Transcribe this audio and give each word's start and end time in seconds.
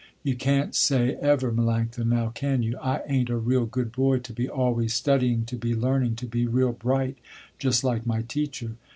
You 0.23 0.35
can't 0.35 0.73
say 0.73 1.13
ever, 1.21 1.51
Melanctha, 1.51 2.03
now 2.03 2.29
can 2.29 2.63
you, 2.63 2.75
I 2.79 3.01
ain't 3.05 3.29
a 3.29 3.37
real 3.37 3.67
good 3.67 3.91
boy 3.91 4.17
to 4.17 4.33
be 4.33 4.49
always 4.49 4.95
studying 4.95 5.45
to 5.45 5.55
be 5.55 5.75
learning 5.75 6.15
to 6.15 6.25
be 6.25 6.47
real 6.47 6.71
bright, 6.71 7.19
just 7.59 7.83
like 7.83 8.07
my 8.07 8.23
teacher. 8.23 8.77